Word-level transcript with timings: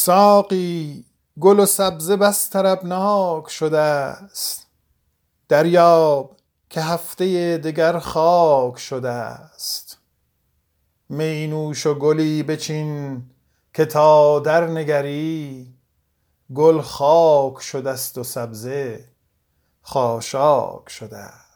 ساقی 0.00 1.04
گل 1.40 1.60
و 1.60 1.66
سبزه 1.66 2.16
بس 2.16 2.50
طربناک 2.50 3.50
شده 3.50 3.78
است. 3.78 4.66
دریاب 5.48 6.36
که 6.70 6.80
هفته 6.80 7.58
دگر 7.58 7.98
خاک 7.98 8.78
شده 8.78 9.08
است. 9.08 9.98
می 11.08 11.46
نوش 11.46 11.86
و 11.86 11.94
گلی 11.94 12.42
بچین 12.42 13.22
که 13.74 13.84
تا 13.84 14.40
درنگری 14.40 15.74
گل 16.54 16.80
خاک 16.80 17.60
شده 17.60 17.96
ست 17.96 18.18
و 18.18 18.24
سبزه 18.24 19.04
خاشاک 19.82 20.90
شده 20.90 21.16
است. 21.16 21.47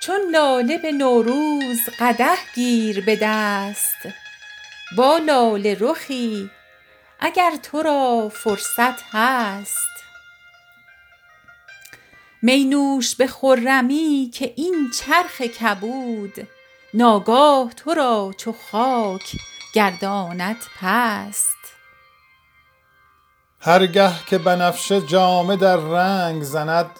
چون 0.00 0.20
لاله 0.30 0.78
به 0.78 0.92
نوروز 0.92 1.78
قدح 1.98 2.38
گیر 2.54 3.04
به 3.04 3.18
دست. 3.22 4.08
با 4.96 5.18
لاله 5.18 5.76
رخی 5.80 6.50
اگر 7.20 7.56
تو 7.62 7.82
را 7.82 8.28
فرصت 8.28 9.02
هست. 9.12 9.90
می 12.42 12.64
نوش 12.64 13.14
به 13.14 13.26
خرمی 13.26 14.30
که 14.34 14.52
این 14.56 14.90
چرخ 14.90 15.40
کبود 15.40 16.48
ناگاه 16.94 17.72
تو 17.72 17.94
را 17.94 18.34
چو 18.36 18.54
خاک 18.70 19.36
گرداند 19.74 20.56
پست. 20.80 21.56
هر 23.60 23.86
گه 23.86 24.12
که 24.26 24.38
بنفشه 24.38 25.00
جامه 25.00 25.56
در 25.56 25.76
رنگ 25.76 26.42
زند 26.42 26.90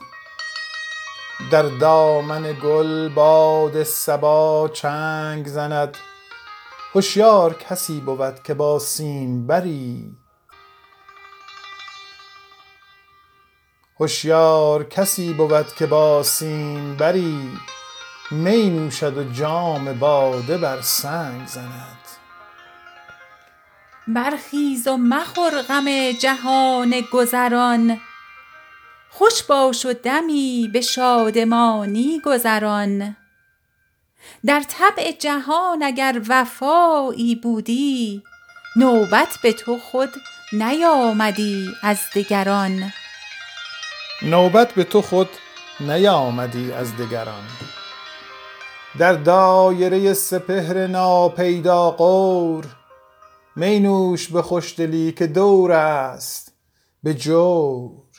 در 1.50 1.62
دامن 1.62 2.56
گل 2.62 3.08
باد 3.08 3.82
صبا 3.82 4.70
چنگ 4.72 5.46
زند. 5.46 5.96
هشیار 6.94 7.54
کسی 7.54 8.00
بود 8.00 8.42
که 8.42 8.54
با 8.54 8.78
سیمبری 16.22 17.50
می 18.30 18.70
نوشد 18.70 19.18
و 19.18 19.24
جام 19.24 19.98
باده 19.98 20.58
بر 20.58 20.80
سنگ 20.80 21.46
زند. 21.46 21.98
برخیز 24.08 24.88
و 24.88 24.96
مخور 24.96 25.62
غم 25.62 26.12
جهان 26.12 27.00
گذران. 27.12 28.00
خوش 29.12 29.42
باش 29.42 29.86
و 29.86 29.92
دمی 29.92 30.70
به 30.72 30.80
شادمانی 30.80 32.20
گذران. 32.24 33.16
در 34.46 34.62
طبع 34.68 35.12
جهان 35.12 35.82
اگر 35.82 36.20
وفایی 36.28 37.34
بودی 37.34 38.22
نوبت 38.76 39.38
به 39.42 39.52
تو 39.52 39.78
خود 39.78 40.10
نیامدی 40.52 41.74
از 41.82 41.98
دگران. 42.14 42.92
در 48.98 49.12
دایره 49.12 50.14
سپهر 50.14 50.86
ناپیدا 50.86 51.90
غور 51.90 52.64
می 53.56 53.80
نوش 53.80 54.28
به 54.28 54.42
خوشدلی 54.42 55.12
که 55.12 55.26
دور 55.26 55.72
است 55.72 56.52
به 57.02 57.14
جور. 57.14 58.09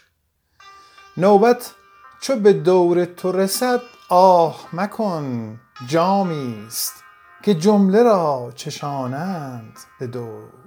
نوبت 1.17 1.73
چو 2.21 2.35
به 2.35 2.53
دور 2.53 3.05
تو 3.05 3.31
رسد 3.31 3.81
آه 4.09 4.67
مکن 4.73 5.59
جامی 5.87 6.65
ست 6.69 7.03
که 7.43 7.53
جمله 7.53 8.03
را 8.03 8.51
چشانند 8.55 9.79
به 9.99 10.07
دور. 10.07 10.60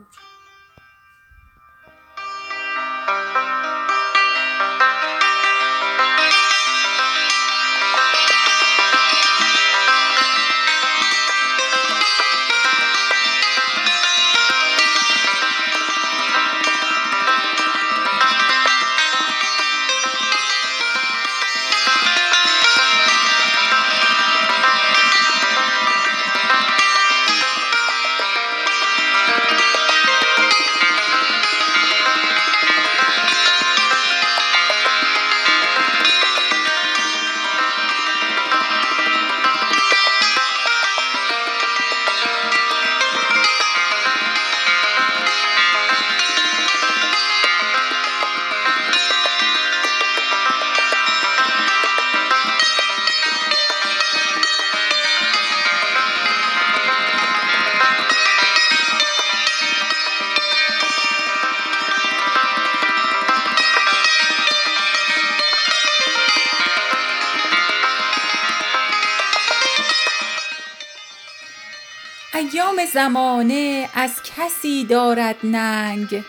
زمانه 72.87 73.89
از 73.95 74.11
کسی 74.25 74.85
دارد 74.85 75.37
ننگ. 75.45 76.25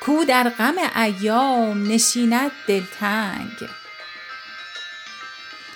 کو 0.00 0.24
در 0.24 0.48
غم 0.48 0.74
ایام 0.96 1.92
نشیند 1.92 2.50
دلتنگ. 2.66 3.68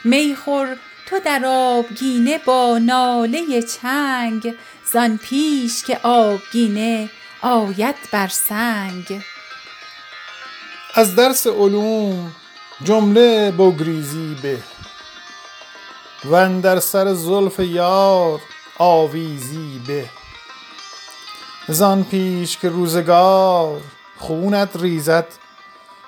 می 0.05 0.37
خور 0.37 0.77
تو 1.07 1.19
در 1.19 1.43
آبگینه 1.47 2.39
با 2.39 2.79
ناله 2.79 3.63
چنگ 3.63 4.55
زان 4.93 5.19
پیش 5.19 5.85
که 5.85 5.99
آبگینه 6.03 7.11
آید 7.43 7.97
بر 8.13 8.29
سنگ. 8.29 9.23
از 10.95 11.17
درس 11.17 11.47
علوم 11.47 12.33
جمله 12.85 13.51
بگریزی 13.51 14.37
به 14.43 14.59
واندر 16.25 16.81
سر 16.81 17.15
زلف 17.15 17.61
یار 17.61 18.41
آویزی 18.79 19.83
به. 19.87 20.05
زان 21.69 22.05
پیش 22.05 22.59
که 22.59 22.69
روزگار 22.69 23.81
خونت 24.17 24.77
ریزد 24.77 25.27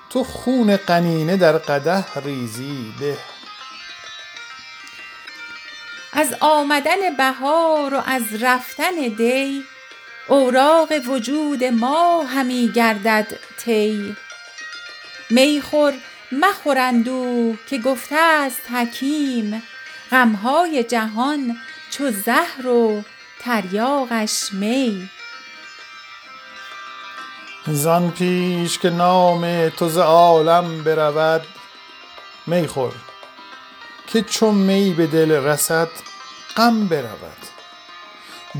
تو 0.09 0.23
خون 0.23 0.77
قنینه 0.77 1.37
در 1.37 1.57
قدح 1.57 2.19
ریزی 2.19 2.93
به. 2.99 3.17
از 6.13 6.35
آمدن 6.39 7.15
بهار 7.17 7.93
و 7.93 8.03
از 8.05 8.43
رفتن 8.43 8.95
دی 9.17 9.63
اوراق 10.27 10.93
وجود 11.07 11.63
ما 11.63 12.23
همی 12.23 12.71
گردد 12.75 13.27
طی 13.59 14.15
می 15.29 15.61
خور 15.61 15.93
مخور 16.31 16.77
اندوه 16.77 17.57
که 17.69 17.77
گفته 17.77 18.49
ست 18.49 18.71
حکیم 18.71 19.63
غم 20.11 20.31
های 20.31 20.83
جهان 20.83 21.57
چو 21.97 22.11
زهر 22.11 22.67
و 22.67 23.03
تریاقش 23.39 24.53
می. 24.53 25.09
زان 27.67 28.11
پیش 28.11 28.79
که 28.79 28.89
نام 28.89 29.69
تو 29.69 29.89
ز 29.89 29.97
عالم 29.97 30.83
برود 30.83 31.41
می 32.47 32.67
خور 32.67 32.93
که 34.07 34.21
چون 34.21 34.55
می 34.55 34.93
به 34.93 35.07
دل 35.07 35.31
رسد 35.31 35.89
غم 36.57 36.87
برود. 36.87 37.37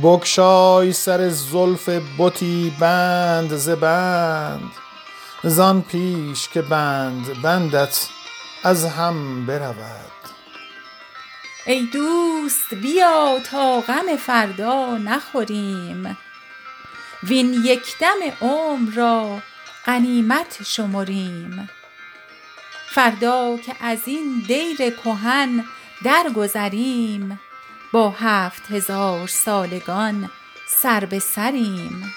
بگشای 0.04 0.94
سر 0.94 1.30
زلف 1.30 1.90
بتی 2.20 2.76
بند 2.80 3.56
ز 3.56 3.70
بند 3.70 4.72
زان 5.44 5.82
پیش 5.82 6.50
که 6.50 6.62
بند 6.62 7.42
بندت 7.42 8.08
از 8.64 8.86
هم 8.86 9.46
برود. 9.46 10.17
ای 11.68 11.86
دوست 11.86 12.74
بیا 12.74 13.40
تا 13.40 13.82
غم 13.82 14.16
فردا 14.16 14.98
نخوریم. 14.98 16.18
وین 17.24 17.54
یک 17.54 17.98
دم 18.00 18.48
عمر 18.48 18.92
را 18.92 19.42
غنیمت 19.86 20.64
شمریم. 20.66 21.70
فردا 22.90 23.58
که 23.58 23.76
از 23.82 24.00
این 24.06 24.44
دیر 24.48 24.90
کهن 24.90 25.66
درگذریم 26.04 27.40
با 27.92 28.10
هفت 28.10 28.72
هزار 28.72 29.28
سالگان 29.28 30.30
سر 30.68 31.06
به 31.06 31.20
سریم. 31.20 32.14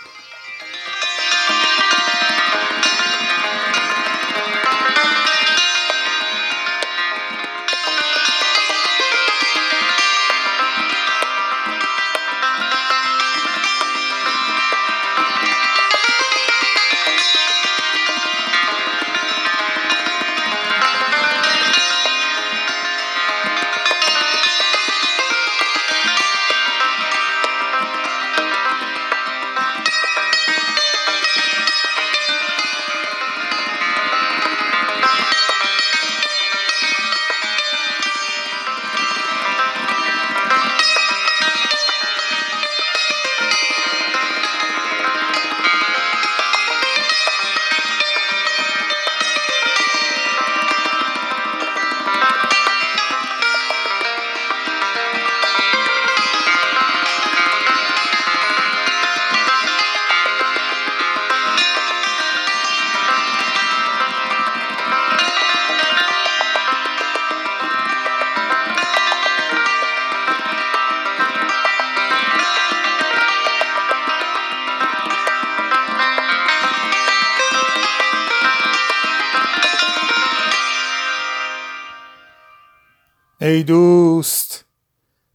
ای 83.43 83.63
دوست 83.63 84.65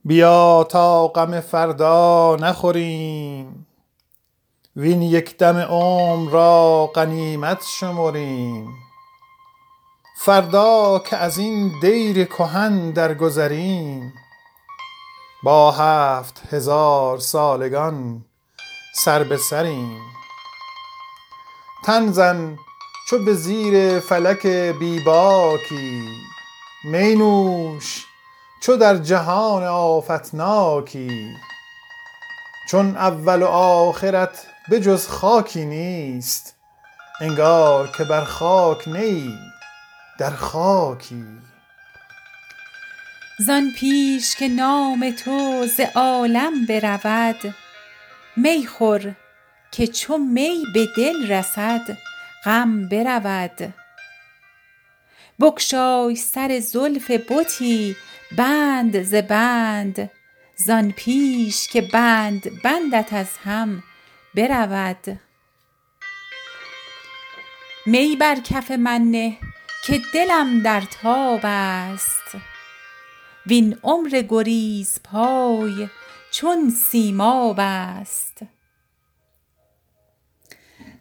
بیا 0.03 0.67
تا 0.69 1.07
غم 1.07 1.39
فردا 1.39 2.35
نخوریم. 2.39 3.67
وین 4.75 5.01
یک 5.01 5.37
دم 5.37 5.57
عمر 5.57 6.31
را 6.31 6.91
غنیمت 6.95 7.63
شمریم. 7.79 8.73
فردا 10.17 10.99
که 10.99 11.17
از 11.17 11.37
این 11.37 11.71
دیر 11.81 12.25
کهن 12.25 12.91
درگذریم. 12.91 14.13
با 15.43 15.71
هفت 15.71 16.53
هزار 16.53 17.17
سالگان 17.17 18.25
سر 18.95 19.23
به 19.23 19.37
سریم. 19.37 20.01
تن 21.85 22.11
زن 22.11 22.57
چو 23.09 23.25
به 23.25 23.33
زیر 23.33 23.99
فلک 23.99 24.47
بی 24.79 24.99
باکی 26.85 26.97
می 26.97 27.15
نوش 27.15 28.05
چو 28.61 28.77
در 28.77 28.97
جهان 28.97 29.63
آفتناکی. 29.63 31.35
چون 32.69 32.97
اول 32.97 33.41
و 33.41 33.45
آخرت 33.47 34.47
به 34.69 34.79
جز 34.79 35.07
خاکی 35.07 35.65
نیست 35.65 36.55
انگار 37.21 37.91
که 37.97 38.03
بر 38.03 38.23
خاک 38.23 38.87
نه 38.87 38.99
ای 38.99 39.33
در 40.19 40.29
خاکی. 40.29 41.25
زان 43.39 43.71
پیش 43.77 44.35
که 44.35 44.47
نام 44.47 45.11
تو 45.11 45.65
ز 45.77 45.79
عالم 45.95 46.65
برود 46.65 47.55
می 48.37 48.67
خور 48.67 49.15
که 49.71 49.87
چو 49.87 50.17
می 50.17 50.63
به 50.73 50.87
دل 50.97 51.31
رسد 51.31 51.97
غم 52.45 52.89
برود. 52.89 53.84
بگشای 55.41 56.15
سر 56.15 56.59
زلف 56.59 57.11
بتی 57.11 57.95
بند 58.37 59.03
ز 59.03 59.15
بند. 59.15 60.11
زان 60.55 60.91
پیش 60.91 61.67
که 61.67 61.81
بند 61.81 62.61
بندت 62.63 63.13
از 63.13 63.29
هم 63.43 63.83
برود. 64.35 65.19
می 67.85 68.15
بر 68.15 68.35
کف 68.35 68.71
من 68.71 69.01
نه 69.01 69.37
که 69.83 70.01
دلم 70.13 70.61
در 70.61 70.81
تاب 70.81 71.39
است. 71.43 72.37
وین 73.47 73.77
عمر 73.83 74.23
گریزپای 74.29 75.89
چون 76.31 76.69
سیماب 76.69 77.55
است. 77.59 78.37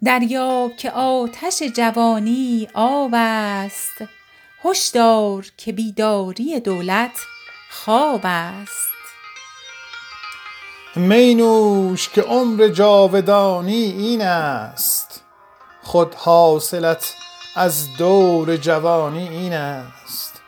دریاب 0.05 0.77
که 0.77 0.91
آتش 0.91 1.63
جوانی 1.63 2.69
آب 2.75 3.11
است. 3.15 4.05
هش 4.65 4.89
دار 4.89 5.47
که 5.57 5.73
بیداری 5.73 6.61
دولت 6.61 7.11
خواب 7.71 8.21
است. 8.25 8.95
می 10.97 11.35
نوش 11.35 12.09
که 12.09 12.23
عمر 12.23 12.69
جاودانی 12.69 13.83
این 13.83 14.23
است. 14.23 15.23
خود 15.83 16.15
حاصلت 16.15 17.15
از 17.55 17.97
دور 17.99 18.57
جوانی 18.57 19.29
این 19.29 19.53
است. 19.53 20.43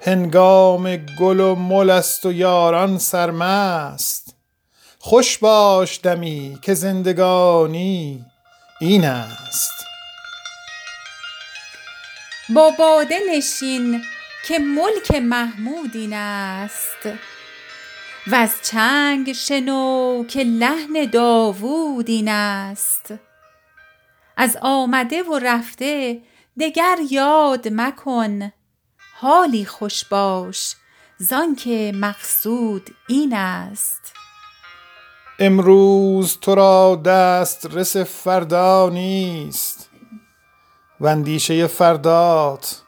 هنگام 0.00 0.96
گل 0.96 1.40
و 1.40 1.54
مل 1.54 1.90
است 1.90 2.26
و 2.26 2.32
یاران 2.32 2.98
سرمست. 2.98 4.34
خوش 4.98 5.38
باش 5.38 6.00
دمی 6.02 6.58
که 6.62 6.74
زندگانی 6.74 8.24
این 8.80 9.04
است. 9.04 9.75
با 12.48 12.70
باده 12.70 13.18
نشین 13.30 14.02
که 14.46 14.58
ملک 14.58 15.22
محمود 15.22 15.90
این 15.94 16.12
است. 16.12 17.08
وز 18.26 18.50
چنگ 18.62 19.32
شنو 19.32 20.24
که 20.28 20.44
لحن 20.44 21.10
داوود 21.12 22.08
این 22.08 22.28
است. 22.28 23.14
از 24.36 24.58
آمده 24.62 25.22
و 25.22 25.38
رفته 25.38 26.22
دگر 26.60 26.98
یاد 27.10 27.68
مکن 27.72 28.52
حالی 29.14 29.64
خوش 29.64 30.04
باش 30.04 30.74
زانکه 31.18 31.92
مقصود 31.94 32.94
این 33.08 33.34
است. 33.34 34.12
امروز 35.38 36.38
تو 36.40 36.54
را 36.54 37.02
دسترس 37.04 37.96
فردا 37.96 38.88
نیست. 38.88 39.75
و 41.00 41.06
اندیشه 41.06 41.66
فردات 41.66 42.80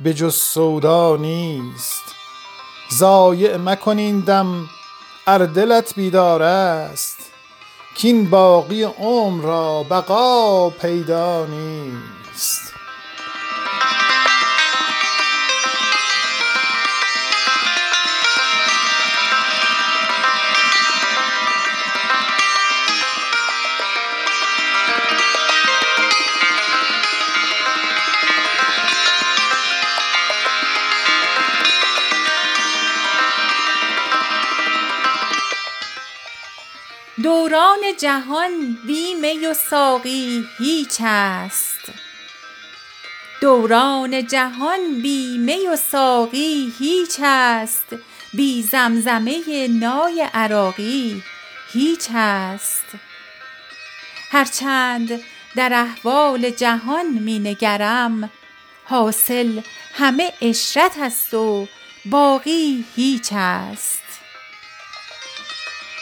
به 0.00 0.14
جز 0.14 0.34
سودا 0.34 1.16
نیست. 1.16 2.02
ضایع 2.92 3.56
مکن 3.56 3.98
این 3.98 4.20
دم 4.20 4.68
ار 5.26 5.46
دلت 5.46 5.94
بیدار 5.94 6.42
است. 6.42 7.16
کاین 8.02 8.30
باقی 8.30 8.82
عمر 8.82 9.44
را 9.44 9.82
بقا 9.82 10.70
پیدا 10.70 11.46
نیست. 11.46 12.69
دوران 37.50 37.80
جهان 37.98 38.78
بی 38.86 39.14
می 39.14 39.46
و 39.46 39.54
ساقی 39.54 40.44
هیچ 40.58 40.96
است. 41.00 41.92
دوران 43.40 44.26
جهان 44.26 45.02
بی 45.02 45.38
می 45.38 45.66
و 45.66 45.76
ساقی 45.76 46.72
هیچ 46.78 47.16
است. 47.22 47.86
بی 48.34 48.62
زمزمه 48.62 49.68
نای 49.68 50.28
عراقی 50.34 51.22
هیچ 51.72 52.08
است. 52.14 52.86
هرچند 54.30 55.20
در 55.56 55.72
احوال 55.74 56.50
جهان 56.50 57.06
می 57.06 57.38
نگرم 57.38 58.30
حاصل 58.84 59.60
همه 59.94 60.32
عشرت 60.42 60.98
است 60.98 61.34
و 61.34 61.66
باقی 62.06 62.84
هیچ 62.96 63.28
است. 63.32 64.19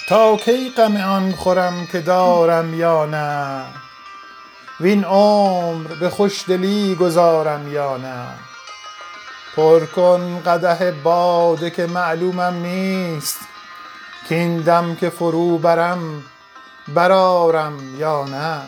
تا 0.09 0.37
کی 0.37 0.73
غم 0.77 0.97
آن 0.97 1.33
خورم 1.33 1.87
که 1.93 2.01
دارم 2.01 2.75
یا 2.75 3.07
نه؟ 3.07 3.65
وین 4.81 5.05
عمر 5.05 5.95
به 5.95 6.11
خوشدلی 6.11 6.95
گذارم 6.95 7.73
یا 7.73 7.97
نه؟ 7.97 8.27
پر 9.57 9.87
کن 9.87 10.43
قدح 10.47 10.91
باده 10.91 11.71
که 11.71 11.87
معلومم 11.87 12.55
نیست 12.55 13.41
کاین 14.29 14.57
دم 14.57 14.95
که 14.95 15.11
فرو 15.11 15.59
برم 15.59 16.25
برآرم 16.89 17.99
یا 17.99 18.25
نه؟ 18.25 18.61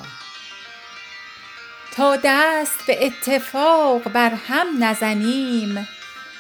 تا 1.97 2.17
دست 2.25 2.87
به 2.87 3.07
اتفاق 3.07 4.03
بر 4.03 4.31
هم 4.49 4.67
نزنیم 4.85 5.89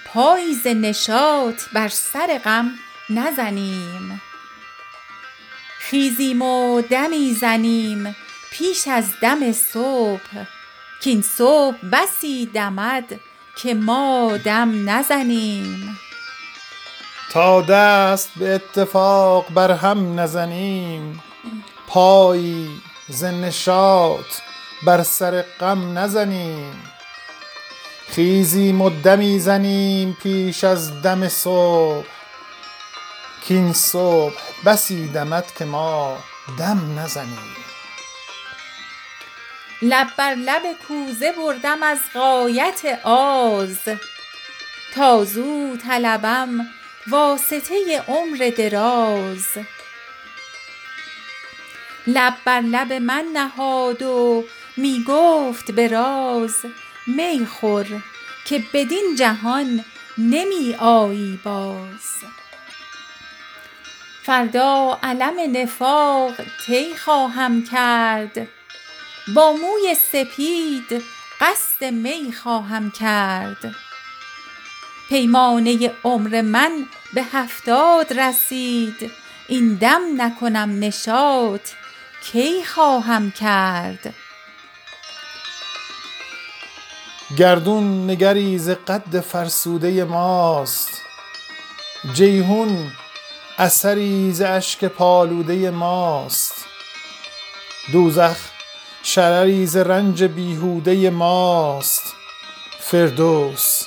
پایی 0.06 0.54
ز 0.54 0.66
نشاط 0.66 1.62
بر 1.74 1.88
سر 1.88 2.40
غم 2.44 2.70
نزنیم. 3.10 4.20
خیزیم 5.90 6.42
و 6.42 6.80
دمی 6.80 7.34
زنیم 7.40 8.16
پیش 8.50 8.88
از 8.88 9.04
دم 9.22 9.52
صبح. 9.52 10.44
کاین 11.04 11.22
صبح 11.22 11.76
بسی 11.92 12.46
دمد 12.46 13.20
که 13.56 13.74
ما 13.74 14.36
دم 14.44 14.90
نزنیم. 14.90 15.98
تا 17.32 17.60
دست 17.60 18.30
به 18.36 18.54
اتفاق 18.54 19.52
بر 19.54 19.70
هم 19.70 20.20
نزنیم. 20.20 21.22
پایی 21.86 22.68
ز 23.08 23.24
نشاط 23.24 24.26
بر 24.86 25.02
سر 25.02 25.44
غم 25.60 25.98
نزنیم. 25.98 26.82
خیزیم 28.08 28.80
و 28.80 28.90
دمی 28.90 29.38
زنیم 29.38 30.16
پیش 30.22 30.64
از 30.64 31.02
دم 31.02 31.28
صبح. 31.28 32.19
کاین 33.50 33.72
صبح 33.72 34.40
بسی 34.64 35.08
دمد 35.08 35.54
که 35.58 35.64
ما 35.64 36.18
دم 36.58 36.98
نزنیم. 36.98 37.56
لب 39.82 40.06
بر 40.16 40.34
لب 40.34 40.62
کوزه 40.88 41.32
بردم 41.32 41.82
از 41.82 41.98
غایت 42.14 43.00
آز. 43.04 43.78
تا 44.94 45.24
زو 45.24 45.76
طلبم 45.76 46.66
واسطه 47.06 48.02
عمر 48.08 48.52
دراز. 48.58 49.46
لب 52.06 52.34
بر 52.44 52.60
لب 52.60 52.92
من 52.92 53.24
نهاد 53.32 54.02
و 54.02 54.44
می 54.76 55.04
گفت 55.08 55.70
به 55.70 55.88
راز 55.88 56.56
می 57.06 57.46
خور 57.46 57.86
که 58.44 58.64
بدین 58.72 59.16
جهان 59.18 59.84
نمی 60.18 60.74
آیی 60.78 61.40
باز. 61.44 62.39
فردا 64.22 64.98
علم 65.02 65.56
نفاق 65.56 66.32
طی 66.66 66.94
خواهم 66.94 67.62
کرد. 67.62 68.48
با 69.34 69.52
موی 69.52 69.94
سپید 69.94 71.02
قصد 71.40 71.84
می 71.84 72.32
خواهم 72.42 72.90
کرد. 72.90 73.74
پیمانه 75.08 75.92
عمر 76.04 76.40
من 76.40 76.86
به 77.14 77.22
هفتاد 77.32 78.20
رسید. 78.20 79.10
این 79.48 79.74
دم 79.74 80.00
نکنم 80.16 80.78
نشاط 80.80 81.68
کی 82.32 82.64
خواهم 82.64 83.30
کرد؟ 83.30 84.14
گردون 87.38 88.10
نگری 88.10 88.58
ز 88.58 88.70
قد 88.70 89.20
فرسوده 89.20 90.04
ماست. 90.04 91.02
جیحون 92.14 92.90
اثری 93.60 94.32
ز 94.32 94.40
اشک 94.40 94.84
پالوده 94.84 95.70
ماست. 95.70 96.54
دوزخ 97.92 98.36
شرری 99.02 99.66
ز 99.66 99.76
رنج 99.76 100.24
بیهوده 100.24 101.10
ماست. 101.10 102.14
فردوس 102.80 103.82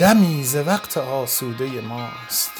دمی 0.00 0.44
ز 0.44 0.56
وقت 0.56 0.96
آسوده 0.96 1.80
ماست. 1.80 2.52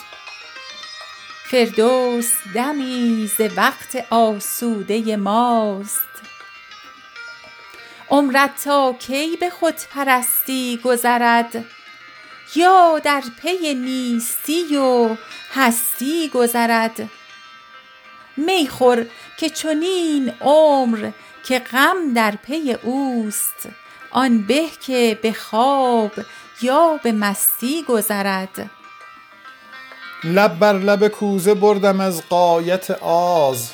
فردوس 1.50 2.32
دمی 2.54 3.30
ز 3.38 3.40
وقت 3.56 4.06
آسوده 4.10 5.16
ماست. 5.16 6.08
عمرت 8.10 8.64
تا 8.64 8.92
کی 8.92 9.36
به 9.36 9.50
خودپرستی 9.50 10.80
گذرد؟ 10.84 11.64
یا 12.56 13.00
در 13.04 13.22
پی 13.42 13.74
نیستی 13.74 14.76
و 14.76 15.16
هستی 15.54 16.28
گذرد. 16.28 17.10
می 18.36 18.68
خور 18.68 19.06
که 19.38 19.50
چنین 19.50 20.32
عمر 20.40 21.10
که 21.46 21.58
غم 21.58 22.14
در 22.14 22.34
پی 22.42 22.72
اوست. 22.82 23.68
آن 24.10 24.46
به 24.46 24.62
که 24.86 25.18
به 25.22 25.32
خواب 25.32 26.12
یا 26.62 27.00
به 27.02 27.12
مستی 27.12 27.82
گذرد. 27.82 28.70
لب 30.24 30.58
بر 30.58 30.78
لب 30.78 31.08
کوزه 31.08 31.54
بردم 31.54 32.00
از 32.00 32.22
غایت 32.30 32.90
آز. 33.02 33.70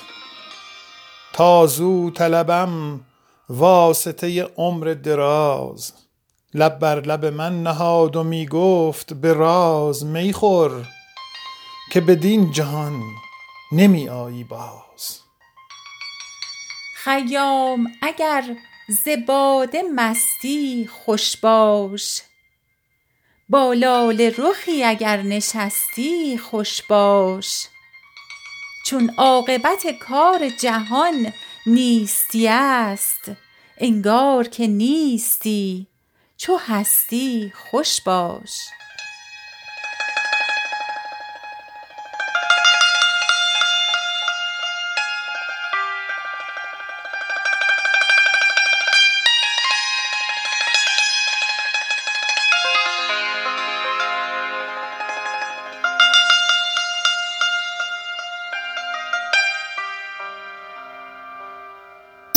تا 1.33 1.67
زو 1.67 2.11
طلبم 2.11 3.01
واسطه 3.49 4.43
عمر 4.57 4.95
دراز. 4.95 5.93
لب 6.55 6.79
بر 6.79 7.01
لب 7.01 7.25
من 7.25 7.63
نهاد 7.63 8.17
و 8.17 8.25
می 8.25 8.47
گفت 8.47 9.13
به 9.13 9.33
راز 9.33 10.05
می 10.05 10.33
خور 10.33 10.87
که 11.91 12.01
بدین 12.01 12.51
جهان 12.51 13.03
نمی 13.73 14.09
آیی 14.09 14.45
باز. 14.45 15.21
خیام 16.97 17.93
اگر 18.03 18.57
ز 18.89 19.09
باده 19.27 19.83
مستی 19.95 20.89
خوش 20.93 21.37
باش. 21.37 22.23
با 23.49 23.73
لاله 23.73 24.35
رخی 24.39 24.85
اگر 24.85 25.23
نشستی 25.23 26.39
خوش 26.39 26.83
باش. 26.83 27.67
چون 28.87 29.11
عاقبت 29.19 29.87
کار 30.01 30.49
جهان 30.49 31.33
نیستی 31.67 32.49
است 32.49 33.31
انگار 33.79 34.49
که 34.49 34.67
نیستی 34.67 35.87
چو 36.37 36.57
هستی 36.57 37.53
خوش 37.55 38.01
باش. 38.01 38.59